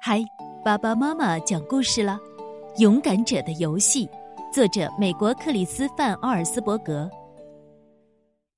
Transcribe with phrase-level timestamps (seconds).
[0.00, 0.24] 嗨，
[0.64, 2.18] 爸爸妈妈讲故事了，
[2.80, 4.06] 《勇敢者的游戏》，
[4.52, 7.10] 作者美国克里斯范奥尔斯伯格。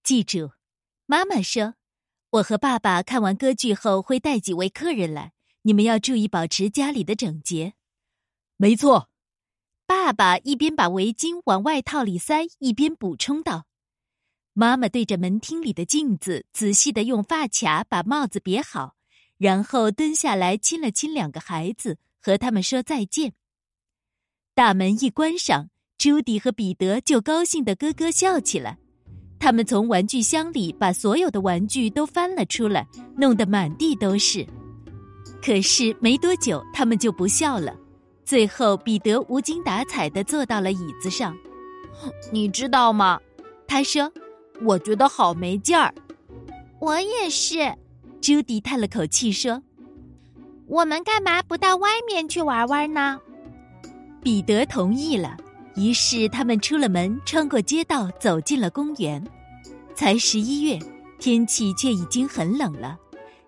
[0.05, 0.51] 记住，
[1.07, 1.75] 妈妈说，
[2.31, 5.33] 我和爸爸看完歌剧后会带几位客人来，
[5.63, 7.73] 你们要注意保持家里的整洁。
[8.59, 9.09] 没错，
[9.87, 13.65] 爸爸一边把围巾往外套里塞，一边补充道。
[14.53, 18.97] 妈妈对着门厅里的镜子，仔细的用发卡把帽子别好。
[19.41, 23.33] 然后蹲下来亲了亲两个孩子，和他们说再见。
[24.55, 28.77] 大门一关上，朱迪和彼得就高兴的咯咯笑起来。
[29.39, 32.87] 他们从玩具箱里把所有的玩具都翻了出来，
[33.17, 34.47] 弄得满地都是。
[35.43, 37.75] 可是没多久，他们就不笑了。
[38.27, 41.35] 最后，彼得无精打采的坐到了椅子上。
[42.31, 43.19] 你知道吗？
[43.67, 44.13] 他说
[44.61, 45.95] ：“我觉得好没劲儿。”
[46.79, 47.75] 我也是。
[48.21, 49.63] 朱迪叹了口气说
[50.67, 53.19] ：“我们干嘛不到外面去玩玩呢？”
[54.23, 55.37] 彼得同意了。
[55.77, 59.25] 于是他们出了门，穿过街道，走进了公园。
[59.95, 60.79] 才十一月，
[61.19, 62.99] 天气却已经很冷了。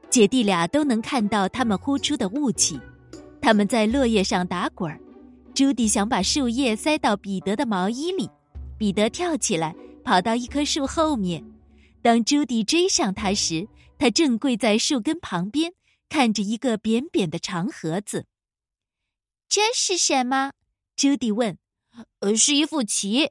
[0.09, 2.81] 姐弟俩都能看到他们呼出的雾气。
[3.41, 4.99] 他们在落叶上打滚儿。
[5.53, 8.31] 朱迪想把树叶塞到彼得的毛衣里。
[8.79, 11.45] 彼得跳起来，跑到一棵树后面。
[12.01, 13.67] 当朱迪追上他时，
[14.03, 15.75] 他正跪在树根旁边，
[16.09, 18.27] 看着一个扁扁的长盒子。
[19.49, 20.55] 这是什么？
[20.97, 21.57] 朱迪问。
[22.19, 23.31] “呃，是一副棋。”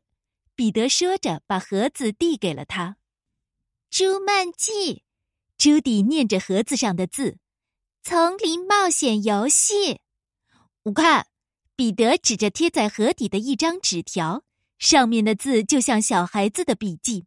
[0.55, 2.91] 彼得说着，把盒子递给了他。
[3.89, 4.72] 《朱曼记》，
[5.58, 7.38] 朱迪念着盒子上的字
[8.02, 10.00] ，“丛林冒险游戏。”
[10.83, 11.28] 我看，
[11.75, 14.45] 彼得指着贴在盒底的一张纸条，
[14.80, 17.25] 上面的字就像小孩子的笔记。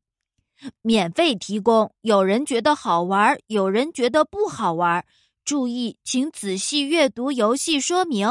[0.83, 5.05] 免费提供，有人觉得好玩，有人觉得不好玩。
[5.45, 8.29] 注意，请仔细阅读游戏说明。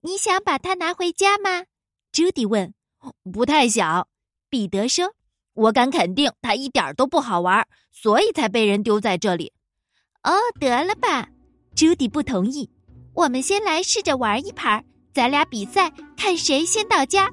[0.00, 1.64] 你想把它拿回家吗？
[2.10, 2.72] 朱迪问。
[3.32, 4.06] 不太想，
[4.48, 5.12] 彼得说。
[5.54, 9.52] 我敢肯定，它一点都不好玩，所以才被人丢在这里。
[10.22, 11.28] 哦，得了吧，
[11.74, 12.70] 朱迪不同意。
[13.12, 17.30] 我们先来试着玩一盘，咱俩比赛，看谁先到家。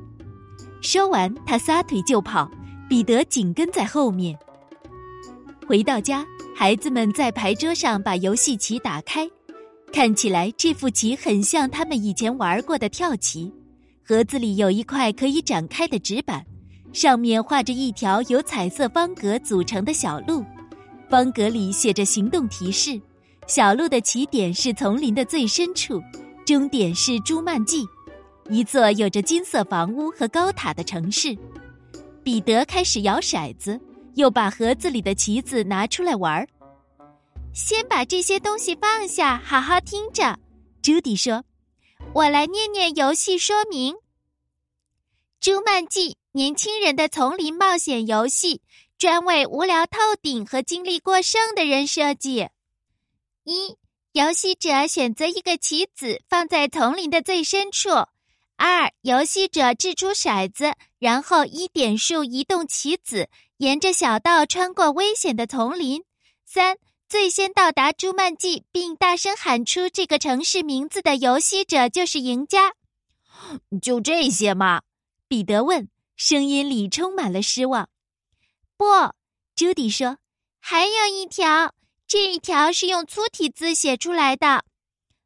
[0.82, 2.52] 说完，他撒腿就跑。
[2.90, 4.36] 彼得紧跟在后面。
[5.68, 9.30] 回到家，孩子们在牌桌上把游戏棋打开，
[9.94, 13.54] 看起来这副棋很像他们以前玩过的跳棋。
[14.04, 16.44] 盒子里有一块可以展开的纸板，
[16.92, 20.44] 上面画着一条由彩色方格组成的小路，
[21.08, 23.00] 方格里写着行动提示。
[23.46, 26.02] 小路的起点是丛林的最深处，
[26.44, 27.86] 终点是朱曼记，
[28.50, 31.38] 一座有着金色房屋和高塔的城市。
[32.30, 33.82] 彼得开始摇骰子，
[34.14, 36.48] 又把盒子里的棋子拿出来玩儿。
[37.56, 40.38] 先把这些东西放下，好好听着。
[40.80, 41.44] 朱迪说
[42.14, 43.96] ：“我来念念游戏说明。
[45.42, 48.62] 朱曼记，年轻人的丛林冒险游戏，
[49.00, 52.48] 专为无聊透顶和精力过剩的人设计。
[53.44, 53.76] 一，
[54.12, 57.90] 游戏者选择一个棋子，放在丛林的最深处。”
[58.60, 66.04] 二，游戏者掷出骰子，然后依点数移动棋子，沿着小道穿过危险的丛林。
[66.46, 66.78] 三，
[67.08, 72.74] 最先到达朱曼记并大声喊出这个城市名字的游戏者就是赢家。
[73.82, 74.82] 就这些吗？
[75.30, 75.88] 彼得问，
[76.18, 77.88] 声音里充满了失望。
[78.76, 78.86] 不，
[79.56, 80.18] 朱迪说，
[80.60, 81.74] 还有一条，
[82.06, 84.66] 这一条是用粗体字写出来的。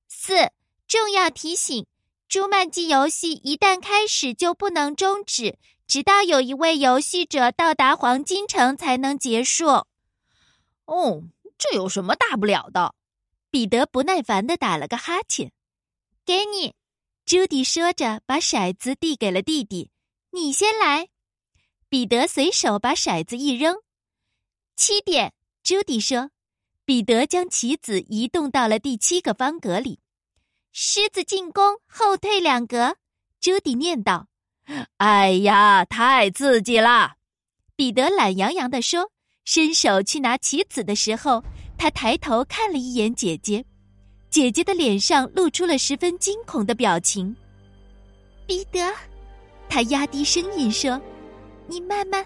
[0.07, 0.51] 四，
[0.87, 1.87] 重要提醒。
[2.33, 9.67] 朱曼记游戏一旦开始就不能终止，直到有一位游戏者到达黄金城才能结束。
[10.85, 11.25] 哦，
[11.59, 12.95] 这有什么大不了的？
[13.51, 15.51] 彼得不耐烦的打了个哈欠。
[16.25, 16.73] 给你，
[17.23, 19.91] 朱迪说着，把骰子递给了弟弟。
[20.31, 21.09] 你先来。
[21.87, 23.75] 彼得随手把骰子一扔。
[24.75, 26.31] 七点，朱迪说。
[26.83, 29.99] 彼得将棋子移动到了第七个方格里。
[30.75, 32.95] 狮子进攻，后退两格。
[33.39, 34.25] 朱迪念道
[34.97, 37.13] ：“哎呀，太刺激了！”
[37.77, 39.11] 彼得懒洋洋地说，
[39.45, 41.43] 伸手去拿棋子的时候，
[41.77, 43.63] 他抬头看了一眼姐姐，
[44.31, 47.35] 姐姐的脸上露出了十分惊恐的表情。
[48.47, 48.91] 彼得，
[49.69, 50.99] 他压低声音说
[51.69, 52.25] ：“你慢慢、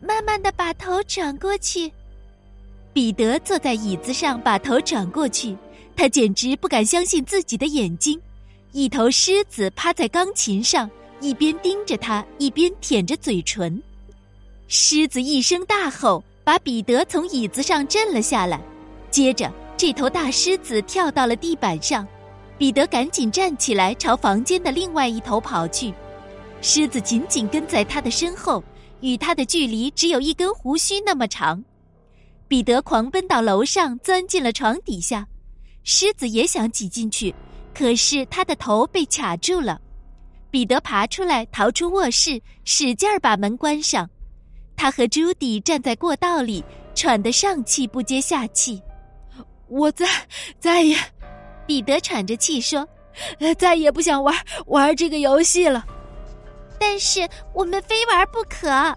[0.00, 1.92] 慢慢的把头转过去。”
[2.94, 5.56] 彼得坐在椅子上，把头转过去。
[5.98, 8.20] 他简直不敢相信自己的眼睛，
[8.70, 10.88] 一头狮子趴在钢琴上，
[11.20, 13.82] 一边盯着他，一边舔着嘴唇。
[14.68, 18.60] 狮子一声大吼，把彼得从椅子上震了下来。
[19.10, 22.06] 接着，这头大狮子跳到了地板上，
[22.56, 25.92] 彼得赶紧站起来，朝房间的另外一头跑去。
[26.62, 28.62] 狮子紧紧跟在他的身后，
[29.00, 31.64] 与他的距离只有一根胡须那么长。
[32.46, 35.26] 彼得狂奔到楼上，钻进了床底下。
[35.90, 37.34] 狮子也想挤进去，
[37.74, 39.80] 可是它的头被卡住了。
[40.50, 44.06] 彼得爬出来，逃出卧室，使劲儿把门关上。
[44.76, 46.62] 他和朱迪站在过道里，
[46.94, 48.82] 喘得上气不接下气。
[49.68, 50.06] 我再
[50.58, 50.94] 再也，
[51.66, 52.86] 彼得喘着气说
[53.56, 54.36] ：“再也不想玩
[54.66, 55.86] 玩这个游戏了。”
[56.78, 58.94] 但是我们非玩不可。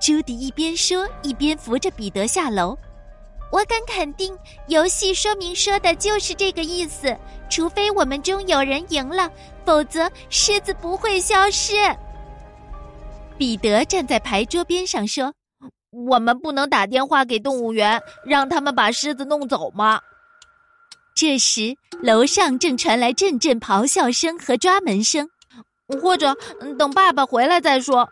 [0.00, 2.76] 朱迪一边说，一边扶着彼得下楼。
[3.52, 7.16] 我敢肯定，游戏说明说的就是这个意思。
[7.50, 9.30] 除非我们中有人赢了，
[9.66, 11.74] 否则狮子不会消失。
[13.36, 15.34] 彼得站在牌桌边上说
[15.92, 20.00] ：“我们不能打电话给动物园，让他们把狮子弄走吗？”
[21.14, 25.28] 这时，楼上正传来阵阵咆哮声和抓门声。
[26.00, 26.34] 或者
[26.78, 28.08] 等爸爸回来再说。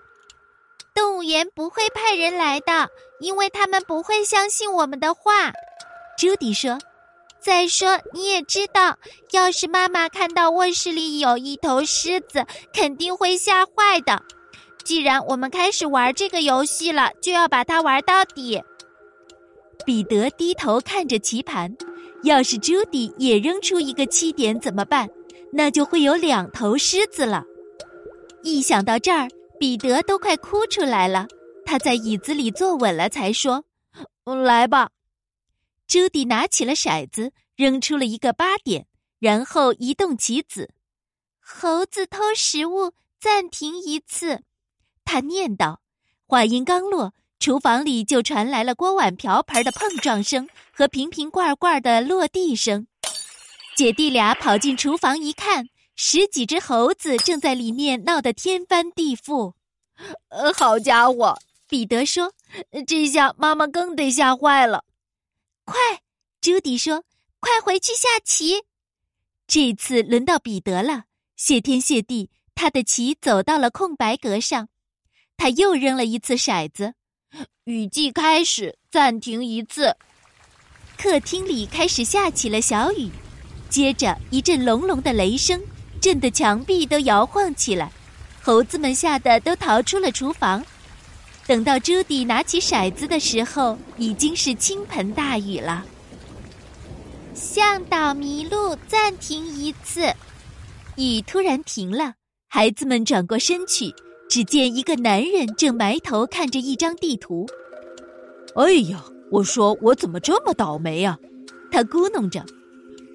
[0.95, 5.52] 动物园不会派人来的，因为他们不会相信我们的话。
[6.19, 6.78] 朱迪说
[7.40, 8.99] ：“再说你也知道，
[9.31, 12.44] 要是妈妈看到卧室里有一头狮子，
[12.75, 14.22] 肯定会吓坏的。
[14.84, 18.61] 既然我们开始玩这个游戏了，就要把它玩到底。”
[19.87, 21.75] 彼得低头看着棋盘，
[22.22, 25.08] 要是朱迪也扔出一个七点怎么办？
[25.52, 27.44] 那就会有两头狮子了。
[28.43, 29.28] 一想到这儿。
[29.58, 31.28] 彼得都快哭出来了，
[31.65, 33.65] 他在椅子里坐稳了，才说
[34.25, 34.91] ：“来吧。”
[35.87, 38.87] 朱迪拿起了骰子，扔出了一个八点，
[39.19, 40.71] 然后移动棋子。
[41.39, 44.43] 猴子偷食物，暂停一次。
[45.05, 45.81] 他念道。
[46.27, 52.87] 话音刚落，厨房里就传来了锅碗瓢盆的碰撞声和瓶瓶罐罐的落地声。
[53.77, 55.69] 姐弟俩跑进厨房一看。
[56.03, 59.53] 十几只猴子正在里面闹得天翻地覆，
[60.31, 61.39] 呃，好家伙！
[61.70, 62.32] 彼得说
[62.87, 64.84] ：“这下妈妈更得吓坏了。”
[65.64, 65.76] 快，
[66.40, 67.05] 朱迪说
[67.38, 68.64] ：“快回去下棋。”
[69.46, 71.05] 这次轮到彼得了，
[71.37, 74.69] 谢天谢地，他的棋走到了空白格上。
[75.37, 76.94] 他又扔了一次骰子，
[77.64, 79.96] 雨季开始，暂停一次。
[80.99, 83.08] 客厅里开始下起了小雨，
[83.69, 85.58] 接着一阵隆隆的雷声。
[86.00, 87.93] 震得墙壁都摇晃起来，
[88.43, 90.64] 猴子们吓得都逃出了厨房。
[91.50, 95.85] 等到朱迪拿起骰子的时候，已经是倾盆大雨了。
[97.35, 100.02] 向导迷路，暂停一次。
[100.94, 102.14] 雨突然停了，
[102.47, 103.93] 孩子们转过身去，
[104.29, 107.49] 只见一个男人正埋头看着一张地图。
[108.55, 111.19] 哎呀，我说我怎么这么倒霉啊！
[111.73, 112.46] 他咕哝着，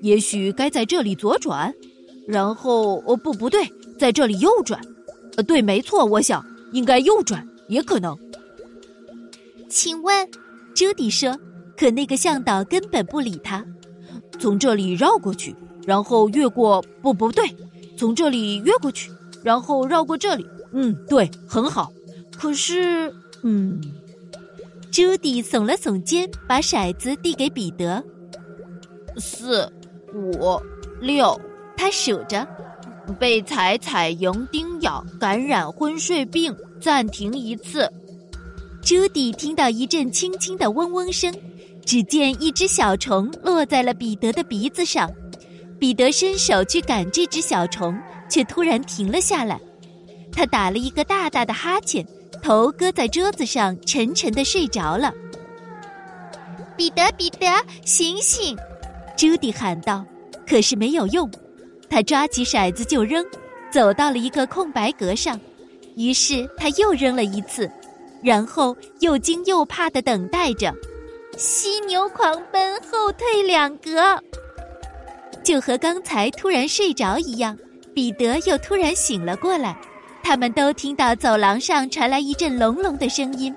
[0.01, 1.73] 也许该在这里左转。
[2.27, 3.65] 然后哦不不对，
[3.97, 4.81] 在这里右转，
[5.37, 8.17] 呃对，没错，我想应该右转也可能。
[9.69, 10.29] 请问，
[10.73, 11.37] 朱迪说，
[11.77, 13.65] 可那个向导根本不理他。
[14.39, 17.55] 从这里绕过去，然后越过，不不对，
[17.97, 19.11] 从这里越过去，
[19.43, 20.45] 然后绕过这里。
[20.71, 21.91] 嗯，对，很好。
[22.37, 23.13] 可是，
[23.43, 23.81] 嗯，
[24.91, 28.03] 朱迪耸了耸肩，把骰子递给彼得。
[29.17, 29.71] 四，
[30.13, 30.59] 五，
[30.99, 31.39] 六。
[31.77, 32.47] 他数着，
[33.19, 37.91] 被踩踩蝇叮咬，感染昏睡病，暂停一次。
[38.81, 41.33] 朱迪听到一阵轻轻的嗡嗡声，
[41.85, 45.11] 只见一只小虫落在了彼得的鼻子上。
[45.79, 47.97] 彼得伸手去赶这只小虫，
[48.29, 49.59] 却突然停了下来。
[50.31, 52.05] 他打了一个大大的哈欠，
[52.41, 55.13] 头搁在桌子上，沉沉的睡着了。
[56.77, 57.47] 彼得，彼得，
[57.83, 58.57] 醒醒！
[59.17, 60.05] 朱迪喊道，
[60.47, 61.29] 可是没有用。
[61.89, 63.25] 他抓起骰子就扔，
[63.71, 65.39] 走到了一个空白格上，
[65.95, 67.69] 于是他又扔了一次，
[68.21, 70.73] 然后又惊又怕的等待着。
[71.37, 74.17] 犀牛狂奔，后退两格，
[75.43, 77.57] 就和刚才突然睡着一样。
[77.93, 79.77] 彼得又突然醒了过来，
[80.21, 83.55] 他们都听到走廊上传来一阵隆隆的声音，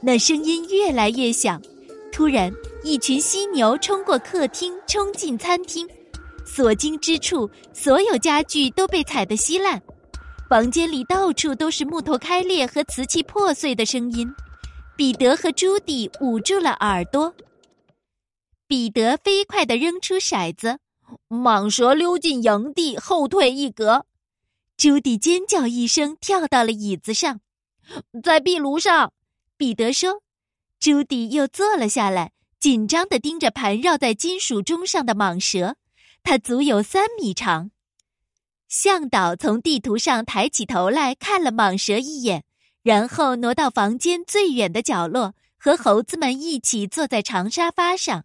[0.00, 1.60] 那声音越来越响。
[2.10, 2.50] 突然，
[2.82, 5.86] 一群犀牛冲过客厅，冲进餐厅。
[6.46, 9.82] 所经之处，所有家具都被踩得稀烂，
[10.48, 14.32] 房间里到处都是木头开裂和瓷器破碎的声音。
[14.96, 17.34] 彼得和朱迪捂住了耳朵。
[18.66, 20.78] 彼得飞快地扔出骰子，
[21.28, 24.06] 蟒蛇溜进营地，后退一格。
[24.76, 27.40] 朱迪尖叫一声，跳到了椅子上，
[28.22, 29.12] 在壁炉上。
[29.56, 30.22] 彼得说
[30.78, 35.76] ：“朱迪又坐了下来，紧张地盯着盘绕在金属钟上的蟒蛇。”
[36.22, 37.70] 它足有三米长。
[38.68, 42.44] 向导从地图上抬起头来看了蟒蛇一眼，
[42.82, 48.24] 然后挪到房间最远的角落，和猴子们一起坐在长沙发上。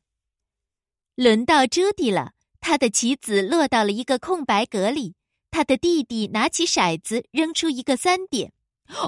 [1.16, 5.16] 轮到朱迪了，他的棋子落到了一个空白格里。
[5.52, 8.54] 他的弟弟拿起骰子，扔出一个三点。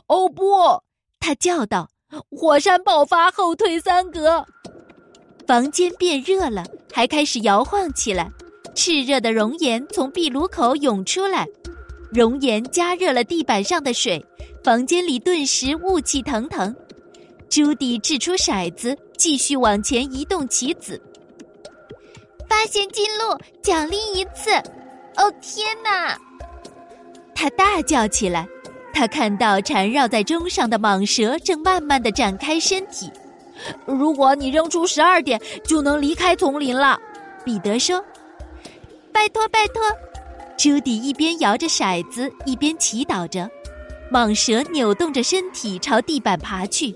[0.08, 0.84] 哦不！
[1.20, 1.90] 他叫道
[2.30, 4.46] ：“火山爆发，后退三格。”
[5.48, 8.30] 房间变热了，还开始摇晃起来。
[8.74, 11.48] 炽热的熔岩从壁炉口涌出来，
[12.12, 14.24] 熔岩加热了地板上的水，
[14.64, 16.76] 房间里顿时雾气腾腾。
[17.50, 21.00] 朱迪掷出骰子，继续往前移动棋子。
[22.50, 24.52] 发现金鹿，奖励一次！
[25.18, 26.18] 哦天哪！
[27.36, 28.48] 他大叫起来。
[28.92, 33.12] 他看到缠绕在钟上的蟒蛇正慢慢的展开身体。
[33.86, 37.00] 如果你扔出十二点，就能离开丛林了。
[37.44, 38.04] 彼得说。
[39.14, 39.82] 拜托，拜托！
[40.58, 43.50] 朱迪一边摇着骰子，一边祈祷着。
[44.12, 46.94] 蟒蛇扭动着身体朝地板爬去。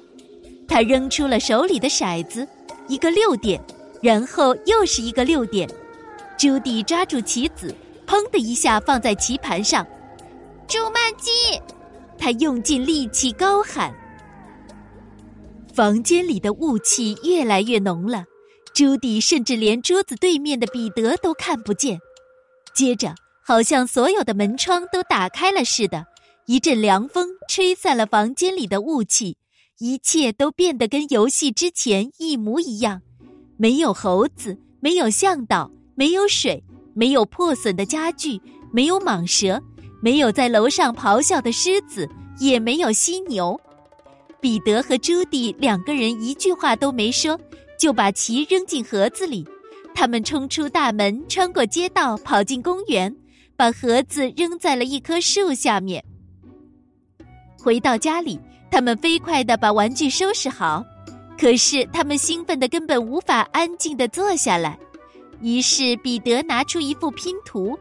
[0.68, 2.46] 他扔出了手里的骰子，
[2.88, 3.64] 一个六点，
[4.02, 5.70] 然后又是一个六点。
[6.38, 7.74] 朱迪抓住棋子，
[8.06, 9.86] 砰的一下放在棋盘上。
[10.68, 11.32] 朱曼基！
[12.18, 13.94] 他用尽力气高喊。
[15.74, 18.26] 房间里的雾气越来越浓了。
[18.74, 22.00] 朱迪甚至连桌子对面的彼得都看不见。
[22.78, 26.06] 接着，好像所有的门窗都打开了似的，
[26.46, 29.36] 一阵凉风吹散了房间里的雾气，
[29.80, 33.02] 一切都变得跟游戏之前一模一样。
[33.58, 38.40] 没有猴子，没有向导，没有水，没有破损的家具，
[38.72, 39.60] 没有蟒蛇，
[40.00, 42.08] 没有在楼上咆哮的狮子，
[42.40, 43.60] 也没有犀牛。
[44.40, 47.40] 彼得和朱迪两个人一句话都没说。
[47.80, 49.48] 就把旗扔进盒子里，
[50.00, 53.12] 他们冲出大门，穿过街道，跑进公园，
[53.56, 56.06] 把盒子扔在了一棵树下面。
[57.58, 58.40] 回到家里，
[58.70, 60.86] 他们飞快地把玩具收拾好，
[61.36, 64.78] 可是他们兴奋的根本无法安静地坐下来。
[65.42, 67.76] 于是彼得拿出一副拼图，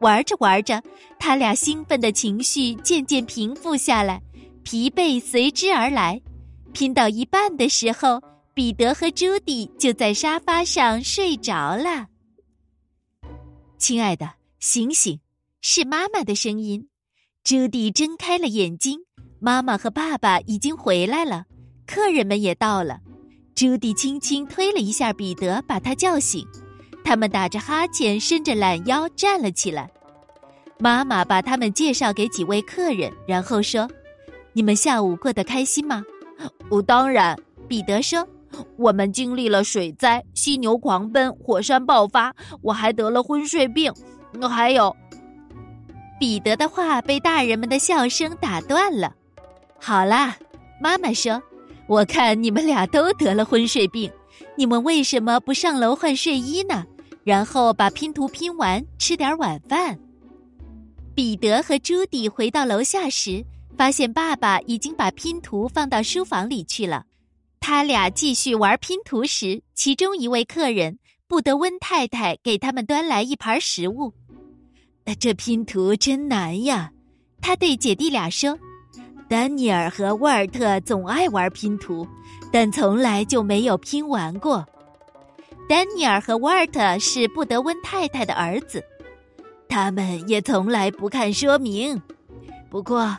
[0.00, 0.82] 玩着玩着，
[1.16, 4.20] 他俩兴奋的情绪渐渐平复下来，
[4.64, 6.20] 疲惫随之而来。
[6.72, 8.20] 拼到一半的时候。
[8.54, 12.06] 彼得和朱迪就在沙发上睡着了。
[13.78, 14.30] 亲爱的，
[14.60, 15.18] 醒醒！
[15.62, 16.88] 是妈妈的声音。
[17.44, 19.00] 朱迪睁开了眼睛，
[19.40, 21.46] 妈妈和爸爸已经回来了，
[21.86, 23.00] 客人们也到了。
[23.54, 26.46] 朱迪轻轻推了一下彼得，把他叫醒。
[27.02, 29.90] 他们打着哈欠，伸着懒腰站了起来。
[30.78, 33.88] 妈妈把他们介绍给几位客人，然后说
[34.52, 36.04] ：“你们下午过得开心吗
[36.70, 37.34] ？”“我当然。”
[37.66, 38.28] 彼得说。
[38.76, 43.92] 我们经历了水灾、犀牛狂奔、火山爆发，我还得了昏睡病。
[44.50, 44.94] 还有，
[46.18, 49.14] 彼得的话被大人们的笑声打断了。
[49.78, 50.36] 好啦，
[50.80, 51.42] 妈妈说
[51.86, 54.10] ：“我看你们俩都得了昏睡病，
[54.56, 56.84] 你们为什么不上楼换睡衣呢？
[57.24, 59.98] 然后把拼图拼完，吃点晚饭。”
[61.14, 63.44] 彼得和朱迪回到楼下时，
[63.76, 67.04] 发现爸爸已经把拼图放到书房里去了。
[67.62, 74.12] 他俩继续玩拼图时，其中一位客人布德温太太给他们端来一盘食物。
[75.20, 76.90] 这拼图真难呀，
[77.40, 78.58] 他对姐弟俩说
[79.28, 82.06] ：“丹尼尔和沃尔特总爱玩拼图，
[82.52, 84.66] 但从来就没有拼完过。”
[85.68, 88.82] 丹尼尔和沃尔特是布德温太太的儿子，
[89.68, 92.00] 他们也从来不看说明。
[92.68, 93.16] 不过，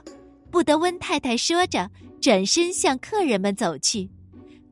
[0.51, 1.89] 布德温太太说着，
[2.21, 4.09] 转身向客人们走去。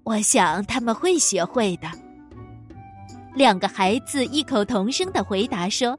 [0.03, 1.87] 我想他们会学会的。
[3.35, 5.97] 两个孩子异口同声的回答说：“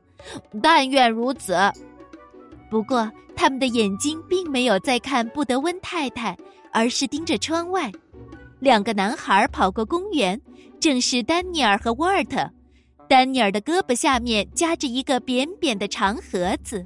[0.62, 1.56] 但愿如此。”
[2.68, 6.36] 不过，他们的眼睛并没有在看布德温太太，
[6.72, 7.90] 而是盯着窗外。
[8.58, 10.40] 两个男孩跑过公园，
[10.78, 12.50] 正是丹尼尔和沃尔特。
[13.08, 16.84] 丹尼尔的胳膊下面夹着一个扁扁的长盒子。